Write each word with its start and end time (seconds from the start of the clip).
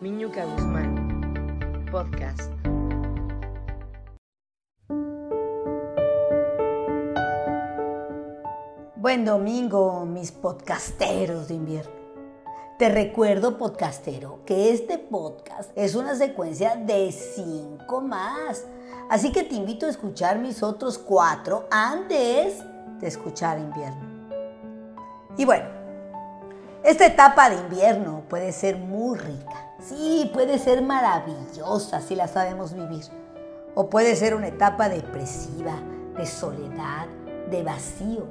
Miñuca 0.00 0.44
Guzmán, 0.44 1.86
podcast. 1.90 2.50
Buen 8.96 9.24
domingo, 9.24 10.04
mis 10.04 10.32
podcasteros 10.32 11.46
de 11.46 11.54
invierno. 11.54 11.92
Te 12.76 12.88
recuerdo, 12.88 13.56
podcastero, 13.56 14.40
que 14.44 14.72
este 14.72 14.98
podcast 14.98 15.70
es 15.76 15.94
una 15.94 16.16
secuencia 16.16 16.74
de 16.74 17.12
cinco 17.12 18.00
más. 18.00 18.66
Así 19.08 19.30
que 19.30 19.44
te 19.44 19.54
invito 19.54 19.86
a 19.86 19.90
escuchar 19.90 20.40
mis 20.40 20.64
otros 20.64 20.98
cuatro 20.98 21.68
antes 21.70 22.58
de 22.98 23.06
escuchar 23.06 23.60
invierno. 23.60 24.28
Y 25.38 25.44
bueno, 25.44 25.83
esta 26.84 27.06
etapa 27.06 27.48
de 27.48 27.56
invierno 27.56 28.24
puede 28.28 28.52
ser 28.52 28.76
muy 28.76 29.18
rica. 29.18 29.72
Sí, 29.80 30.30
puede 30.34 30.58
ser 30.58 30.82
maravillosa 30.82 32.02
si 32.02 32.14
la 32.14 32.28
sabemos 32.28 32.74
vivir. 32.74 33.04
O 33.74 33.88
puede 33.88 34.14
ser 34.16 34.34
una 34.34 34.48
etapa 34.48 34.90
depresiva, 34.90 35.74
de 36.14 36.26
soledad, 36.26 37.06
de 37.50 37.62
vacío, 37.62 38.26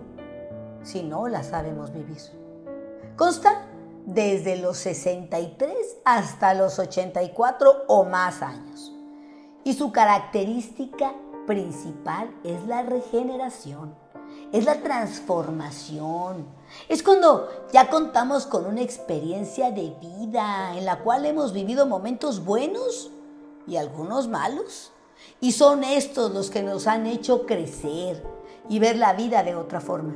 si 0.84 1.02
no 1.02 1.28
la 1.28 1.44
sabemos 1.44 1.92
vivir. 1.92 2.22
Consta 3.16 3.66
desde 4.06 4.58
los 4.58 4.78
63 4.78 5.74
hasta 6.06 6.54
los 6.54 6.78
84 6.78 7.86
o 7.88 8.06
más 8.06 8.44
años. 8.44 8.94
Y 9.64 9.74
su 9.74 9.92
característica 9.92 11.14
principal 11.48 12.30
es 12.44 12.66
la 12.68 12.84
regeneración, 12.84 13.96
es 14.54 14.66
la 14.66 14.82
transformación. 14.82 16.46
Es 16.88 17.02
cuando 17.02 17.50
ya 17.74 17.90
contamos 17.90 18.46
con 18.46 18.68
una 18.68 18.82
experiencia 18.82 19.72
de 19.72 19.96
vida 20.00 20.78
en 20.78 20.86
la 20.86 21.00
cual 21.00 21.26
hemos 21.26 21.54
vivido 21.54 21.88
momentos 21.88 22.46
buenos 22.46 23.10
y 23.68 23.78
algunos 23.78 24.28
malos. 24.28 24.92
Y 25.42 25.54
son 25.54 25.84
estos 25.84 26.32
los 26.32 26.52
que 26.52 26.62
nos 26.62 26.86
han 26.86 27.08
hecho 27.08 27.48
crecer 27.48 28.24
y 28.70 28.78
ver 28.78 28.98
la 28.98 29.14
vida 29.14 29.44
de 29.44 29.56
otra 29.56 29.82
forma. 29.82 30.14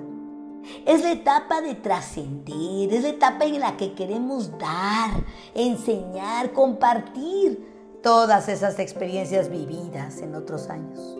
Es 0.85 1.01
la 1.01 1.13
etapa 1.13 1.61
de 1.61 1.73
trascender, 1.73 2.93
es 2.93 3.01
la 3.01 3.09
etapa 3.09 3.45
en 3.45 3.59
la 3.59 3.75
que 3.75 3.93
queremos 3.93 4.51
dar, 4.59 5.23
enseñar, 5.55 6.53
compartir 6.53 7.99
todas 8.03 8.49
esas 8.49 8.77
experiencias 8.77 9.49
vividas 9.49 10.19
en 10.21 10.35
otros 10.35 10.69
años. 10.69 11.17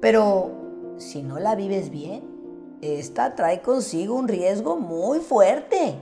Pero 0.00 0.61
si 0.98 1.22
no 1.22 1.38
la 1.38 1.54
vives 1.54 1.90
bien, 1.90 2.22
esta 2.80 3.34
trae 3.34 3.62
consigo 3.62 4.14
un 4.14 4.28
riesgo 4.28 4.76
muy 4.76 5.20
fuerte. 5.20 5.96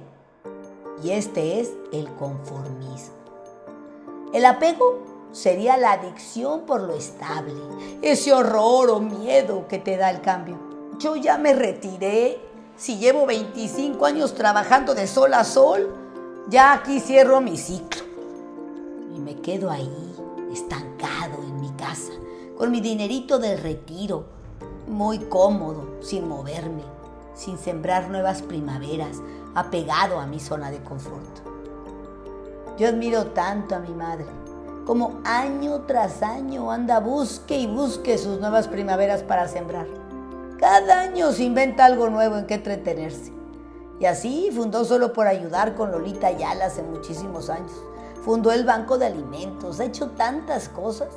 Y 1.02 1.10
este 1.10 1.60
es 1.60 1.72
el 1.92 2.08
conformismo. 2.14 3.14
El 4.32 4.44
apego 4.46 5.02
sería 5.32 5.76
la 5.76 5.92
adicción 5.92 6.62
por 6.66 6.82
lo 6.82 6.94
estable, 6.94 7.52
ese 8.02 8.32
horror 8.32 8.90
o 8.90 9.00
miedo 9.00 9.66
que 9.68 9.78
te 9.78 9.96
da 9.96 10.10
el 10.10 10.20
cambio. 10.20 10.58
Yo 10.98 11.16
ya 11.16 11.38
me 11.38 11.52
retiré, 11.52 12.38
si 12.76 12.98
llevo 12.98 13.26
25 13.26 14.04
años 14.06 14.34
trabajando 14.34 14.94
de 14.94 15.06
sol 15.06 15.34
a 15.34 15.44
sol, 15.44 15.94
ya 16.48 16.72
aquí 16.72 17.00
cierro 17.00 17.40
mi 17.40 17.56
ciclo. 17.56 18.02
Y 19.14 19.20
me 19.20 19.36
quedo 19.36 19.70
ahí, 19.70 20.14
estancado 20.52 21.42
en 21.42 21.60
mi 21.60 21.70
casa, 21.72 22.12
con 22.56 22.70
mi 22.70 22.80
dinerito 22.80 23.38
del 23.38 23.58
retiro, 23.58 24.39
muy 24.90 25.18
cómodo, 25.18 25.86
sin 26.02 26.28
moverme, 26.28 26.82
sin 27.34 27.56
sembrar 27.56 28.10
nuevas 28.10 28.42
primaveras, 28.42 29.16
apegado 29.54 30.18
a 30.18 30.26
mi 30.26 30.40
zona 30.40 30.70
de 30.70 30.82
confort. 30.82 31.40
Yo 32.76 32.88
admiro 32.88 33.26
tanto 33.28 33.74
a 33.74 33.78
mi 33.78 33.94
madre, 33.94 34.26
como 34.86 35.20
año 35.24 35.82
tras 35.82 36.22
año 36.22 36.70
anda 36.70 36.98
busque 36.98 37.58
y 37.58 37.66
busque 37.66 38.18
sus 38.18 38.40
nuevas 38.40 38.68
primaveras 38.68 39.22
para 39.22 39.46
sembrar. 39.48 39.86
Cada 40.58 41.00
año 41.00 41.32
se 41.32 41.44
inventa 41.44 41.84
algo 41.84 42.10
nuevo 42.10 42.36
en 42.36 42.46
que 42.46 42.54
entretenerse. 42.54 43.32
Y 44.00 44.06
así 44.06 44.50
fundó 44.50 44.84
solo 44.84 45.12
por 45.12 45.26
ayudar 45.26 45.74
con 45.74 45.92
Lolita 45.92 46.26
Ayala 46.26 46.66
hace 46.66 46.82
muchísimos 46.82 47.50
años. 47.50 47.72
Fundó 48.24 48.50
el 48.50 48.64
Banco 48.64 48.98
de 48.98 49.06
Alimentos, 49.06 49.78
ha 49.78 49.84
hecho 49.84 50.08
tantas 50.10 50.68
cosas. 50.68 51.08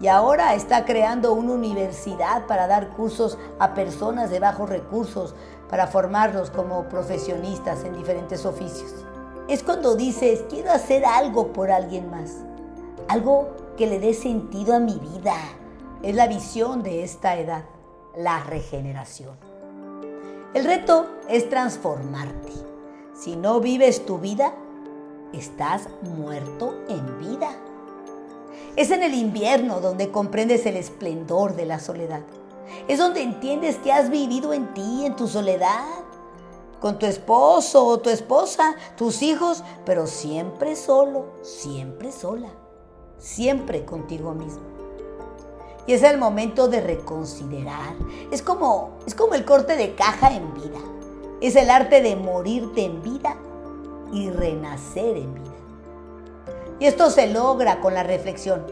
Y 0.00 0.08
ahora 0.08 0.54
está 0.54 0.86
creando 0.86 1.34
una 1.34 1.52
universidad 1.52 2.46
para 2.46 2.66
dar 2.66 2.88
cursos 2.88 3.36
a 3.58 3.74
personas 3.74 4.30
de 4.30 4.40
bajos 4.40 4.68
recursos, 4.68 5.34
para 5.68 5.86
formarlos 5.86 6.50
como 6.50 6.88
profesionistas 6.88 7.84
en 7.84 7.96
diferentes 7.96 8.46
oficios. 8.46 9.04
Es 9.46 9.62
cuando 9.62 9.96
dices, 9.96 10.44
quiero 10.48 10.72
hacer 10.72 11.04
algo 11.04 11.52
por 11.52 11.70
alguien 11.70 12.10
más, 12.10 12.36
algo 13.08 13.50
que 13.76 13.86
le 13.86 14.00
dé 14.00 14.14
sentido 14.14 14.74
a 14.74 14.80
mi 14.80 14.98
vida. 14.98 15.34
Es 16.02 16.14
la 16.14 16.26
visión 16.26 16.82
de 16.82 17.04
esta 17.04 17.36
edad 17.36 17.64
la 18.16 18.42
regeneración. 18.44 19.36
El 20.54 20.64
reto 20.64 21.06
es 21.28 21.48
transformarte. 21.48 22.52
Si 23.14 23.36
no 23.36 23.60
vives 23.60 24.04
tu 24.04 24.18
vida, 24.18 24.54
estás 25.32 25.88
muerto 26.02 26.74
en 26.88 27.18
vida. 27.18 27.50
Es 28.76 28.90
en 28.90 29.02
el 29.02 29.14
invierno 29.14 29.80
donde 29.80 30.10
comprendes 30.10 30.66
el 30.66 30.76
esplendor 30.76 31.56
de 31.56 31.66
la 31.66 31.80
soledad. 31.80 32.22
Es 32.88 32.98
donde 32.98 33.22
entiendes 33.22 33.76
que 33.76 33.92
has 33.92 34.10
vivido 34.10 34.52
en 34.52 34.72
ti, 34.74 35.04
en 35.04 35.16
tu 35.16 35.26
soledad, 35.26 35.84
con 36.80 36.98
tu 36.98 37.06
esposo 37.06 37.84
o 37.84 37.98
tu 37.98 38.10
esposa, 38.10 38.74
tus 38.96 39.22
hijos, 39.22 39.62
pero 39.84 40.06
siempre 40.06 40.76
solo, 40.76 41.26
siempre 41.42 42.10
sola, 42.10 42.48
siempre 43.18 43.84
contigo 43.84 44.32
mismo. 44.32 44.62
Y 45.86 45.92
es 45.92 46.02
el 46.02 46.18
momento 46.18 46.68
de 46.68 46.80
reconsiderar. 46.80 47.94
Es 48.30 48.42
como, 48.42 48.98
es 49.06 49.14
como 49.14 49.34
el 49.34 49.44
corte 49.44 49.76
de 49.76 49.94
caja 49.94 50.32
en 50.32 50.54
vida. 50.54 50.78
Es 51.40 51.56
el 51.56 51.70
arte 51.70 52.00
de 52.00 52.16
morirte 52.16 52.84
en 52.84 53.02
vida 53.02 53.36
y 54.12 54.30
renacer 54.30 55.16
en 55.16 55.34
vida. 55.34 55.49
Y 56.80 56.86
esto 56.86 57.10
se 57.10 57.28
logra 57.28 57.80
con 57.80 57.94
la 57.94 58.02
reflexión, 58.02 58.66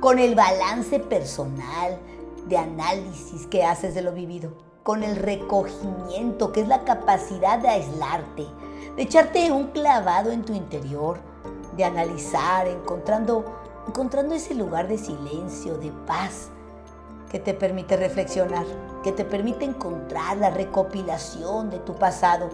con 0.00 0.18
el 0.18 0.34
balance 0.34 0.98
personal 0.98 1.98
de 2.46 2.56
análisis 2.56 3.46
que 3.46 3.64
haces 3.64 3.94
de 3.94 4.02
lo 4.02 4.12
vivido, 4.12 4.50
con 4.82 5.04
el 5.04 5.14
recogimiento, 5.14 6.50
que 6.50 6.62
es 6.62 6.68
la 6.68 6.84
capacidad 6.84 7.58
de 7.58 7.68
aislarte, 7.68 8.46
de 8.96 9.02
echarte 9.02 9.52
un 9.52 9.68
clavado 9.68 10.32
en 10.32 10.42
tu 10.42 10.54
interior, 10.54 11.20
de 11.76 11.84
analizar, 11.84 12.66
encontrando 12.66 13.44
encontrando 13.88 14.34
ese 14.34 14.54
lugar 14.54 14.86
de 14.86 14.98
silencio, 14.98 15.78
de 15.78 15.90
paz, 16.06 16.50
que 17.30 17.38
te 17.38 17.54
permite 17.54 17.96
reflexionar, 17.96 18.66
que 19.02 19.12
te 19.12 19.24
permite 19.24 19.64
encontrar 19.64 20.36
la 20.36 20.50
recopilación 20.50 21.70
de 21.70 21.78
tu 21.78 21.94
pasado, 21.94 22.50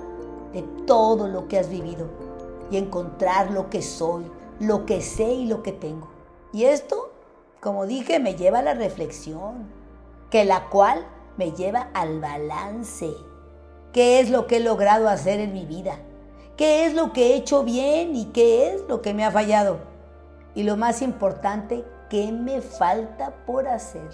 de 0.52 0.62
todo 0.86 1.26
lo 1.26 1.48
que 1.48 1.58
has 1.58 1.68
vivido, 1.68 2.06
y 2.70 2.76
encontrar 2.76 3.50
lo 3.50 3.68
que 3.68 3.82
soy, 3.82 4.30
lo 4.60 4.86
que 4.86 5.00
sé 5.00 5.24
y 5.24 5.46
lo 5.46 5.62
que 5.62 5.72
tengo. 5.72 6.08
Y 6.52 6.64
esto, 6.64 7.12
como 7.60 7.86
dije, 7.86 8.20
me 8.20 8.34
lleva 8.34 8.60
a 8.60 8.62
la 8.62 8.74
reflexión, 8.74 9.66
que 10.30 10.44
la 10.44 10.68
cual 10.68 11.06
me 11.36 11.52
lleva 11.52 11.88
al 11.94 12.20
balance. 12.20 13.10
¿Qué 13.92 14.20
es 14.20 14.30
lo 14.30 14.46
que 14.46 14.56
he 14.56 14.60
logrado 14.60 15.08
hacer 15.08 15.40
en 15.40 15.52
mi 15.52 15.66
vida? 15.66 15.98
¿Qué 16.56 16.86
es 16.86 16.94
lo 16.94 17.12
que 17.12 17.28
he 17.28 17.36
hecho 17.36 17.64
bien 17.64 18.14
y 18.14 18.26
qué 18.26 18.72
es 18.72 18.82
lo 18.88 19.02
que 19.02 19.14
me 19.14 19.24
ha 19.24 19.30
fallado? 19.30 19.78
Y 20.54 20.62
lo 20.62 20.76
más 20.76 21.02
importante, 21.02 21.84
¿qué 22.08 22.30
me 22.30 22.60
falta 22.60 23.34
por 23.44 23.66
hacer? 23.66 24.08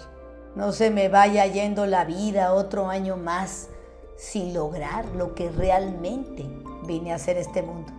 No 0.55 0.71
se 0.71 0.89
me 0.89 1.07
vaya 1.07 1.45
yendo 1.45 1.85
la 1.85 2.03
vida 2.03 2.53
otro 2.53 2.89
año 2.89 3.15
más 3.15 3.69
sin 4.17 4.53
lograr 4.53 5.05
lo 5.15 5.33
que 5.33 5.49
realmente 5.49 6.45
vine 6.85 7.11
a 7.11 7.15
hacer 7.15 7.37
este 7.37 7.61
mundo. 7.61 7.91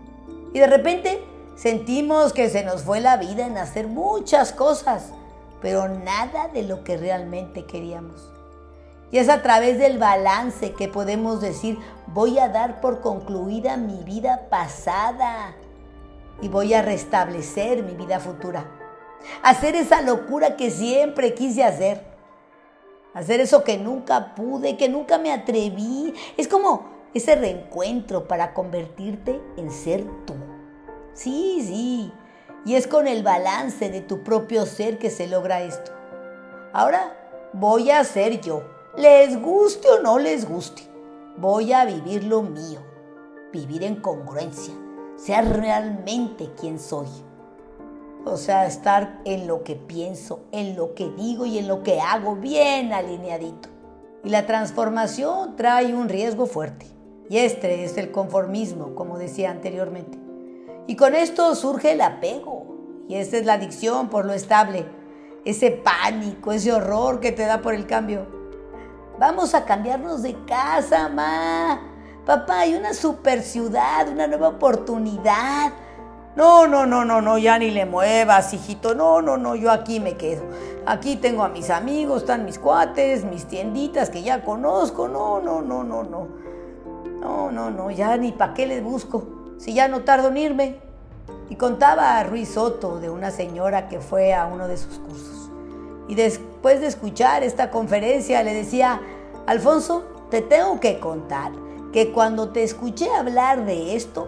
Y 0.52 0.58
de 0.58 0.66
repente 0.66 1.24
sentimos 1.56 2.32
que 2.32 2.48
se 2.48 2.64
nos 2.64 2.82
fue 2.82 3.00
la 3.00 3.16
vida 3.16 3.46
en 3.46 3.58
hacer 3.58 3.86
muchas 3.86 4.52
cosas, 4.52 5.12
pero 5.60 5.88
nada 5.88 6.48
de 6.48 6.62
lo 6.62 6.84
que 6.84 6.96
realmente 6.96 7.64
queríamos. 7.64 8.32
Y 9.12 9.18
es 9.18 9.28
a 9.28 9.42
través 9.42 9.78
del 9.78 9.98
balance 9.98 10.72
que 10.72 10.88
podemos 10.88 11.40
decir, 11.40 11.78
voy 12.06 12.38
a 12.38 12.48
dar 12.48 12.80
por 12.80 13.02
concluida 13.02 13.76
mi 13.76 14.02
vida 14.04 14.48
pasada 14.48 15.54
y 16.40 16.48
voy 16.48 16.72
a 16.72 16.80
restablecer 16.80 17.82
mi 17.82 17.92
vida 17.92 18.20
futura. 18.20 18.64
Hacer 19.42 19.76
esa 19.76 20.00
locura 20.00 20.56
que 20.56 20.70
siempre 20.70 21.34
quise 21.34 21.62
hacer. 21.62 22.04
Hacer 23.14 23.40
eso 23.40 23.62
que 23.62 23.76
nunca 23.76 24.34
pude, 24.34 24.78
que 24.78 24.88
nunca 24.88 25.18
me 25.18 25.30
atreví. 25.30 26.14
Es 26.38 26.48
como 26.48 26.86
ese 27.12 27.34
reencuentro 27.34 28.26
para 28.26 28.54
convertirte 28.54 29.40
en 29.58 29.70
ser 29.70 30.04
tú. 30.24 30.34
Sí, 31.14 31.62
sí. 31.66 32.12
Y 32.64 32.74
es 32.74 32.86
con 32.86 33.08
el 33.08 33.22
balance 33.22 33.90
de 33.90 34.00
tu 34.00 34.22
propio 34.22 34.66
ser 34.66 34.98
que 34.98 35.10
se 35.10 35.26
logra 35.26 35.62
esto. 35.62 35.92
Ahora 36.72 37.16
voy 37.52 37.90
a 37.90 38.04
ser 38.04 38.40
yo. 38.40 38.62
Les 38.96 39.40
guste 39.40 39.88
o 39.88 40.02
no 40.02 40.18
les 40.18 40.48
guste. 40.48 40.82
Voy 41.36 41.72
a 41.72 41.84
vivir 41.84 42.24
lo 42.24 42.42
mío. 42.42 42.80
Vivir 43.52 43.82
en 43.84 43.96
congruencia 43.96 44.74
ser 45.24 45.48
realmente 45.48 46.50
quien 46.60 46.80
soy. 46.80 47.06
O 48.24 48.36
sea, 48.36 48.66
estar 48.66 49.20
en 49.24 49.46
lo 49.46 49.62
que 49.62 49.76
pienso, 49.76 50.40
en 50.52 50.76
lo 50.76 50.94
que 50.94 51.10
digo 51.10 51.46
y 51.46 51.58
en 51.58 51.68
lo 51.68 51.82
que 51.82 52.00
hago 52.00 52.36
bien 52.36 52.92
alineadito. 52.92 53.68
Y 54.24 54.30
la 54.30 54.46
transformación 54.46 55.56
trae 55.56 55.94
un 55.94 56.08
riesgo 56.08 56.46
fuerte. 56.46 56.86
Y 57.28 57.38
este 57.38 57.84
es 57.84 57.96
el 57.98 58.10
conformismo, 58.10 58.94
como 58.94 59.18
decía 59.18 59.50
anteriormente. 59.50 60.18
Y 60.86 60.96
con 60.96 61.14
esto 61.14 61.54
surge 61.54 61.92
el 61.92 62.00
apego. 62.00 62.66
Y 63.08 63.16
esta 63.16 63.36
es 63.36 63.46
la 63.46 63.54
adicción 63.54 64.08
por 64.08 64.24
lo 64.24 64.32
estable. 64.32 64.86
Ese 65.44 65.70
pánico, 65.70 66.52
ese 66.52 66.72
horror 66.72 67.20
que 67.20 67.32
te 67.32 67.44
da 67.44 67.60
por 67.60 67.74
el 67.74 67.86
cambio. 67.86 68.26
Vamos 69.18 69.54
a 69.54 69.64
cambiarnos 69.64 70.22
de 70.22 70.36
casa, 70.44 71.08
ma. 71.08 71.80
Papá, 72.24 72.60
hay 72.60 72.74
una 72.74 72.94
super 72.94 73.42
ciudad, 73.42 74.08
una 74.08 74.26
nueva 74.26 74.48
oportunidad. 74.48 75.72
No, 76.34 76.66
no, 76.66 76.86
no, 76.86 77.04
no, 77.04 77.20
no, 77.20 77.36
ya 77.36 77.58
ni 77.58 77.70
le 77.70 77.84
muevas, 77.84 78.54
hijito. 78.54 78.94
No, 78.94 79.20
no, 79.20 79.36
no, 79.36 79.54
yo 79.54 79.70
aquí 79.70 80.00
me 80.00 80.16
quedo. 80.16 80.42
Aquí 80.86 81.16
tengo 81.16 81.42
a 81.42 81.48
mis 81.48 81.68
amigos, 81.68 82.22
están 82.22 82.44
mis 82.44 82.58
cuates, 82.58 83.24
mis 83.24 83.46
tienditas 83.46 84.08
que 84.08 84.22
ya 84.22 84.42
conozco. 84.42 85.08
No, 85.08 85.40
no, 85.40 85.60
no, 85.60 85.84
no, 85.84 86.02
no. 86.04 86.28
No, 87.20 87.50
no, 87.52 87.70
no, 87.70 87.90
ya 87.90 88.16
ni 88.16 88.32
para 88.32 88.54
qué 88.54 88.66
les 88.66 88.82
busco. 88.82 89.41
Si 89.62 89.74
ya 89.74 89.86
no 89.86 90.02
tardo 90.02 90.26
en 90.26 90.38
irme. 90.38 90.80
Y 91.48 91.54
contaba 91.54 92.18
a 92.18 92.24
Ruiz 92.24 92.54
Soto 92.54 92.98
de 92.98 93.10
una 93.10 93.30
señora 93.30 93.88
que 93.88 94.00
fue 94.00 94.34
a 94.34 94.46
uno 94.46 94.66
de 94.66 94.76
sus 94.76 94.98
cursos. 94.98 95.50
Y 96.08 96.16
después 96.16 96.80
de 96.80 96.88
escuchar 96.88 97.44
esta 97.44 97.70
conferencia 97.70 98.42
le 98.42 98.54
decía, 98.54 99.00
Alfonso, 99.46 100.02
te 100.30 100.42
tengo 100.42 100.80
que 100.80 100.98
contar 100.98 101.52
que 101.92 102.10
cuando 102.10 102.48
te 102.48 102.64
escuché 102.64 103.08
hablar 103.14 103.64
de 103.64 103.94
esto, 103.94 104.26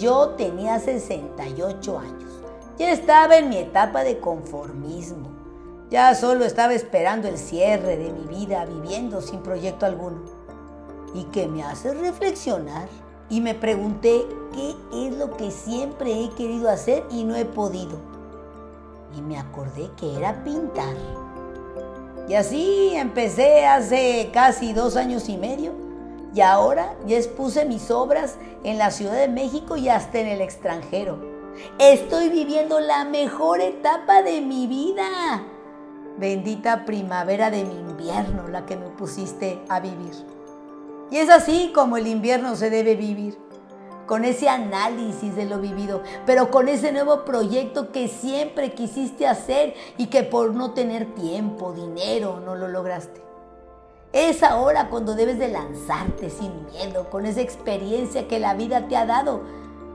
yo 0.00 0.30
tenía 0.30 0.80
68 0.80 1.98
años. 2.00 2.42
Ya 2.76 2.90
estaba 2.90 3.36
en 3.36 3.48
mi 3.48 3.58
etapa 3.58 4.02
de 4.02 4.18
conformismo. 4.18 5.28
Ya 5.90 6.12
solo 6.16 6.44
estaba 6.44 6.74
esperando 6.74 7.28
el 7.28 7.38
cierre 7.38 7.96
de 7.96 8.12
mi 8.12 8.26
vida 8.26 8.64
viviendo 8.64 9.20
sin 9.20 9.44
proyecto 9.44 9.86
alguno. 9.86 10.22
Y 11.14 11.22
que 11.26 11.46
me 11.46 11.62
hace 11.62 11.94
reflexionar. 11.94 12.88
Y 13.28 13.40
me 13.40 13.54
pregunté 13.54 14.26
qué 14.52 14.74
es 15.06 15.16
lo 15.16 15.36
que 15.36 15.50
siempre 15.50 16.24
he 16.24 16.30
querido 16.30 16.70
hacer 16.70 17.04
y 17.10 17.24
no 17.24 17.34
he 17.34 17.44
podido. 17.44 17.98
Y 19.16 19.22
me 19.22 19.38
acordé 19.38 19.90
que 19.96 20.16
era 20.16 20.44
pintar. 20.44 20.94
Y 22.28 22.34
así 22.34 22.92
empecé 22.94 23.66
hace 23.66 24.30
casi 24.32 24.72
dos 24.72 24.96
años 24.96 25.28
y 25.28 25.36
medio 25.36 25.86
y 26.36 26.42
ahora 26.42 26.94
ya 27.06 27.16
expuse 27.16 27.64
mis 27.64 27.90
obras 27.90 28.36
en 28.62 28.76
la 28.76 28.90
Ciudad 28.90 29.14
de 29.14 29.28
México 29.28 29.76
y 29.76 29.88
hasta 29.88 30.18
en 30.18 30.26
el 30.26 30.42
extranjero. 30.42 31.18
Estoy 31.78 32.28
viviendo 32.28 32.78
la 32.78 33.04
mejor 33.04 33.62
etapa 33.62 34.22
de 34.22 34.42
mi 34.42 34.66
vida. 34.66 35.42
Bendita 36.18 36.84
primavera 36.84 37.50
de 37.50 37.64
mi 37.64 37.74
invierno, 37.74 38.48
la 38.48 38.66
que 38.66 38.76
me 38.76 38.88
pusiste 38.90 39.62
a 39.70 39.80
vivir. 39.80 40.35
Y 41.10 41.18
es 41.18 41.30
así 41.30 41.72
como 41.74 41.96
el 41.96 42.06
invierno 42.06 42.56
se 42.56 42.70
debe 42.70 42.96
vivir, 42.96 43.38
con 44.06 44.24
ese 44.24 44.48
análisis 44.48 45.34
de 45.36 45.44
lo 45.44 45.60
vivido, 45.60 46.02
pero 46.24 46.50
con 46.50 46.68
ese 46.68 46.92
nuevo 46.92 47.24
proyecto 47.24 47.92
que 47.92 48.08
siempre 48.08 48.72
quisiste 48.72 49.26
hacer 49.26 49.74
y 49.98 50.06
que 50.06 50.22
por 50.22 50.54
no 50.54 50.72
tener 50.72 51.14
tiempo, 51.14 51.72
dinero, 51.72 52.40
no 52.44 52.54
lo 52.54 52.68
lograste. 52.68 53.22
Es 54.12 54.42
ahora 54.42 54.88
cuando 54.88 55.14
debes 55.14 55.38
de 55.38 55.48
lanzarte 55.48 56.30
sin 56.30 56.52
miedo, 56.66 57.10
con 57.10 57.26
esa 57.26 57.40
experiencia 57.40 58.28
que 58.28 58.38
la 58.38 58.54
vida 58.54 58.88
te 58.88 58.96
ha 58.96 59.04
dado, 59.04 59.42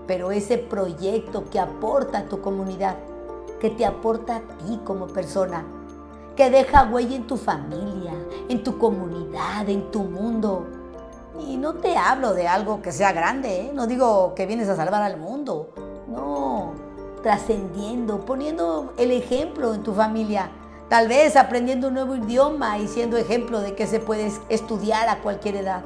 pero 0.08 0.31
ese 0.31 0.58
proyecto 0.58 1.46
que 1.50 1.60
aporta 1.60 2.19
a 2.19 2.25
tu 2.25 2.42
comunidad, 2.42 2.98
que 3.60 3.69
te 3.69 3.86
aporta 3.86 4.38
a 4.38 4.42
ti 4.42 4.80
como 4.84 5.08
persona, 5.08 5.66
que 6.36 6.50
deja 6.50 6.90
huella 6.92 7.16
en 7.16 7.28
tu 7.28 7.38
familia, 7.38 8.13
en 8.50 8.63
tu 8.63 8.78
comunidad, 8.78 9.68
en 9.69 9.92
tu 9.92 10.04
mundo. 10.04 10.68
Y 11.47 11.57
no 11.57 11.75
te 11.75 11.97
hablo 11.97 12.33
de 12.33 12.47
algo 12.47 12.81
que 12.81 12.91
sea 12.91 13.11
grande, 13.11 13.61
¿eh? 13.61 13.71
no 13.73 13.88
digo 13.88 14.33
que 14.35 14.45
vienes 14.45 14.69
a 14.69 14.75
salvar 14.75 15.01
al 15.01 15.17
mundo, 15.17 15.73
no, 16.07 16.73
trascendiendo, 17.23 18.25
poniendo 18.25 18.93
el 18.97 19.11
ejemplo 19.11 19.73
en 19.73 19.83
tu 19.83 19.93
familia 19.93 20.51
Tal 20.91 21.07
vez 21.07 21.38
aprendiendo 21.38 21.88
un 21.88 21.93
nuevo 21.93 22.17
idioma 22.17 22.77
y 22.77 22.85
siendo 22.85 23.15
ejemplo 23.15 23.61
de 23.61 23.75
que 23.75 23.88
se 23.88 24.01
puede 24.01 24.29
estudiar 24.49 25.07
a 25.07 25.19
cualquier 25.21 25.55
edad. 25.55 25.83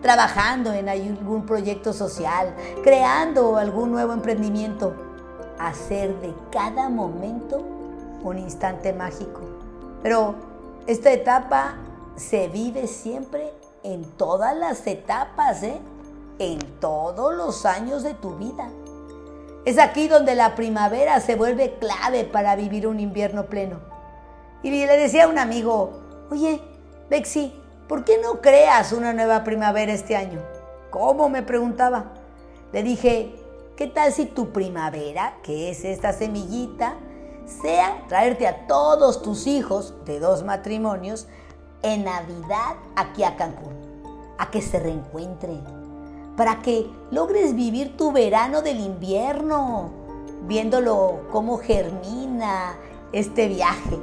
Trabajando 0.00 0.72
en 0.72 0.88
algún 0.88 1.46
proyecto 1.46 1.92
social, 1.92 2.52
creando 2.82 3.56
algún 3.56 3.92
nuevo 3.92 4.12
emprendimiento. 4.12 4.96
Hacer 5.60 6.18
de 6.18 6.34
cada 6.50 6.88
momento 6.88 7.62
un 8.24 8.36
instante 8.36 8.92
mágico. 8.92 9.42
Pero 10.02 10.34
esta 10.88 11.12
etapa 11.12 11.76
se 12.16 12.48
vive 12.48 12.88
siempre 12.88 13.52
en 13.82 14.04
todas 14.04 14.56
las 14.56 14.86
etapas, 14.86 15.62
¿eh? 15.62 15.80
en 16.38 16.58
todos 16.80 17.34
los 17.34 17.66
años 17.66 18.02
de 18.02 18.14
tu 18.14 18.36
vida. 18.36 18.70
Es 19.64 19.78
aquí 19.78 20.08
donde 20.08 20.34
la 20.34 20.54
primavera 20.54 21.20
se 21.20 21.36
vuelve 21.36 21.78
clave 21.78 22.24
para 22.24 22.56
vivir 22.56 22.86
un 22.86 23.00
invierno 23.00 23.46
pleno. 23.46 23.78
Y 24.62 24.70
le 24.70 24.96
decía 24.96 25.24
a 25.24 25.28
un 25.28 25.38
amigo, 25.38 26.00
oye, 26.30 26.60
Bexi, 27.10 27.52
¿por 27.88 28.04
qué 28.04 28.18
no 28.18 28.40
creas 28.40 28.92
una 28.92 29.12
nueva 29.12 29.44
primavera 29.44 29.92
este 29.92 30.16
año? 30.16 30.40
¿Cómo? 30.90 31.28
me 31.28 31.42
preguntaba. 31.42 32.12
Le 32.72 32.82
dije, 32.82 33.34
¿qué 33.76 33.86
tal 33.86 34.12
si 34.12 34.26
tu 34.26 34.52
primavera, 34.52 35.34
que 35.42 35.70
es 35.70 35.84
esta 35.84 36.12
semillita, 36.12 36.94
sea 37.46 38.04
traerte 38.08 38.46
a 38.46 38.66
todos 38.66 39.22
tus 39.22 39.46
hijos 39.46 39.94
de 40.04 40.20
dos 40.20 40.42
matrimonios 40.42 41.26
en 41.82 42.04
Navidad 42.04 42.76
aquí 42.96 43.24
a 43.24 43.36
Cancún, 43.36 43.74
a 44.38 44.50
que 44.50 44.62
se 44.62 44.78
reencuentren, 44.78 45.62
para 46.36 46.62
que 46.62 46.90
logres 47.10 47.54
vivir 47.54 47.96
tu 47.96 48.12
verano 48.12 48.62
del 48.62 48.80
invierno, 48.80 49.90
viéndolo 50.46 51.28
cómo 51.30 51.58
germina 51.58 52.76
este 53.12 53.48
viaje 53.48 53.98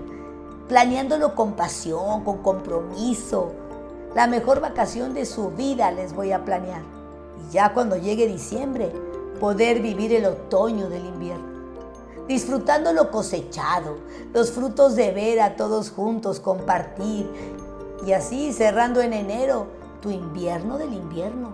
planeándolo 0.70 1.34
con 1.36 1.54
pasión, 1.54 2.24
con 2.24 2.38
compromiso. 2.38 3.52
La 4.16 4.28
mejor 4.28 4.62
vacación 4.62 5.14
de 5.14 5.25
su 5.25 5.50
vida 5.50 5.92
les 5.92 6.14
voy 6.14 6.32
a 6.32 6.46
planear. 6.46 6.84
Y 7.42 7.52
ya 7.52 7.74
cuando 7.74 7.98
llegue 7.98 8.28
diciembre, 8.28 8.94
poder 9.40 9.82
vivir 9.82 10.14
el 10.14 10.25
otoño 10.25 10.88
del 10.88 11.06
invierno. 11.06 11.50
Disfrutando 12.28 12.94
lo 12.94 13.10
cosechado, 13.10 13.98
los 14.32 14.51
frutos 14.51 14.96
de 14.96 15.12
ver 15.12 15.42
a 15.42 15.56
todos 15.56 15.89
juntos, 15.89 16.39
compartir. 16.39 17.27
Y 18.06 18.13
así 18.13 18.53
cerrando 18.53 19.01
en 19.01 19.13
enero 19.13 19.68
tu 20.01 20.10
invierno 20.10 20.77
del 20.77 20.94
invierno. 20.94 21.51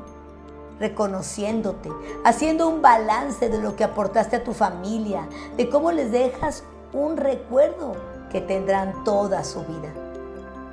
Reconociéndote, 0.79 1.89
haciendo 2.25 2.67
un 2.67 2.81
balance 2.81 3.49
de 3.49 3.59
lo 3.59 3.75
que 3.75 3.85
aportaste 3.85 4.35
a 4.35 4.43
tu 4.43 4.53
familia, 4.53 5.27
de 5.55 5.69
cómo 5.69 5.91
les 5.91 6.11
dejas 6.11 6.63
un 6.91 7.15
recuerdo 7.15 7.93
que 8.29 8.41
tendrán 8.41 9.05
toda 9.05 9.45
su 9.45 9.61
vida, 9.61 9.93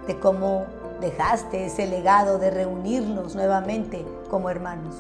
de 0.06 0.18
cómo 0.18 0.66
dejaste 1.00 1.66
ese 1.66 1.86
legado 1.86 2.38
de 2.38 2.50
reunirnos 2.50 3.36
nuevamente 3.36 4.04
como 4.28 4.50
hermanos. 4.50 4.94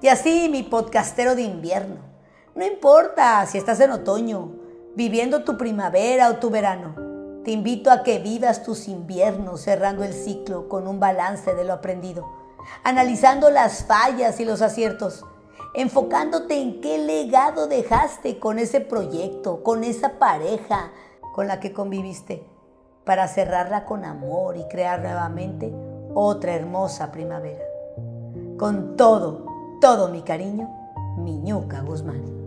Y 0.00 0.08
así 0.08 0.48
mi 0.48 0.64
podcastero 0.64 1.36
de 1.36 1.42
invierno, 1.42 1.96
no 2.54 2.66
importa 2.66 3.46
si 3.46 3.58
estás 3.58 3.78
en 3.80 3.92
otoño, 3.92 4.52
viviendo 4.94 5.44
tu 5.44 5.56
primavera 5.56 6.28
o 6.28 6.36
tu 6.36 6.50
verano, 6.50 6.94
te 7.44 7.50
invito 7.50 7.90
a 7.90 8.02
que 8.02 8.18
vivas 8.18 8.62
tus 8.62 8.88
inviernos 8.88 9.62
cerrando 9.62 10.04
el 10.04 10.12
ciclo 10.12 10.68
con 10.68 10.86
un 10.86 11.00
balance 11.00 11.54
de 11.54 11.64
lo 11.64 11.72
aprendido, 11.72 12.28
analizando 12.84 13.50
las 13.50 13.84
fallas 13.84 14.38
y 14.38 14.44
los 14.44 14.62
aciertos, 14.62 15.24
enfocándote 15.74 16.60
en 16.60 16.80
qué 16.80 16.98
legado 16.98 17.66
dejaste 17.66 18.38
con 18.38 18.58
ese 18.58 18.80
proyecto, 18.80 19.62
con 19.62 19.82
esa 19.82 20.18
pareja, 20.18 20.92
con 21.32 21.48
la 21.48 21.58
que 21.58 21.72
conviviste 21.72 22.46
para 23.04 23.26
cerrarla 23.26 23.84
con 23.84 24.04
amor 24.04 24.56
y 24.56 24.68
crear 24.68 25.00
nuevamente 25.00 25.72
otra 26.14 26.54
hermosa 26.54 27.10
primavera. 27.10 27.64
Con 28.56 28.96
todo, 28.96 29.46
todo 29.80 30.08
mi 30.08 30.22
cariño, 30.22 30.70
Miñuca 31.18 31.80
Guzmán. 31.80 32.41